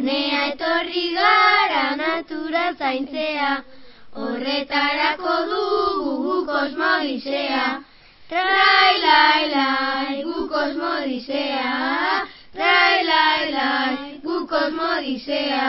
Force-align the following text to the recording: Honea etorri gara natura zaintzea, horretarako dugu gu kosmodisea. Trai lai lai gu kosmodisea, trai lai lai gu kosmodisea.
Honea 0.00 0.44
etorri 0.50 1.02
gara 1.12 1.80
natura 1.96 2.62
zaintzea, 2.78 3.48
horretarako 4.16 5.34
dugu 5.50 6.14
gu 6.24 6.36
kosmodisea. 6.46 7.66
Trai 8.30 8.94
lai 9.04 9.42
lai 9.52 10.16
gu 10.24 10.48
kosmodisea, 10.48 11.76
trai 12.56 13.04
lai 13.10 13.52
lai 13.52 14.20
gu 14.24 14.46
kosmodisea. 14.48 15.68